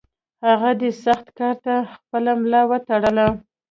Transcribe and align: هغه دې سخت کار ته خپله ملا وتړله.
هغه 0.47 0.69
دې 0.79 0.89
سخت 1.05 1.27
کار 1.39 1.55
ته 1.65 1.75
خپله 1.93 2.31
ملا 2.41 2.61
وتړله. 2.69 3.27